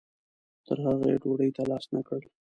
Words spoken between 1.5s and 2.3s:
ته لاس نه کړ.